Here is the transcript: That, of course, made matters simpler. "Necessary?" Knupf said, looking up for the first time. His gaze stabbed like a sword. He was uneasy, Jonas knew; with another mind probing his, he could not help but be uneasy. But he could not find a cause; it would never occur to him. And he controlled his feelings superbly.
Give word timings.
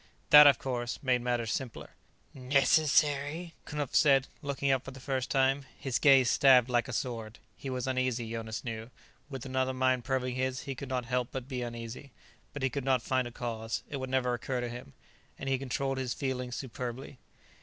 That, 0.31 0.47
of 0.47 0.57
course, 0.57 0.97
made 1.03 1.21
matters 1.21 1.53
simpler. 1.53 1.91
"Necessary?" 2.33 3.53
Knupf 3.67 3.93
said, 3.93 4.27
looking 4.41 4.71
up 4.71 4.83
for 4.83 4.89
the 4.89 4.99
first 4.99 5.29
time. 5.29 5.63
His 5.77 5.99
gaze 5.99 6.27
stabbed 6.27 6.69
like 6.71 6.87
a 6.87 6.91
sword. 6.91 7.37
He 7.55 7.69
was 7.69 7.85
uneasy, 7.85 8.31
Jonas 8.31 8.63
knew; 8.63 8.89
with 9.29 9.45
another 9.45 9.75
mind 9.75 10.03
probing 10.03 10.33
his, 10.33 10.61
he 10.61 10.73
could 10.73 10.89
not 10.89 11.05
help 11.05 11.27
but 11.31 11.47
be 11.47 11.61
uneasy. 11.61 12.11
But 12.51 12.63
he 12.63 12.69
could 12.71 12.83
not 12.83 13.03
find 13.03 13.27
a 13.27 13.31
cause; 13.31 13.83
it 13.91 13.97
would 13.97 14.09
never 14.09 14.33
occur 14.33 14.59
to 14.59 14.69
him. 14.69 14.93
And 15.37 15.47
he 15.47 15.59
controlled 15.59 15.99
his 15.99 16.15
feelings 16.15 16.55
superbly. 16.55 17.19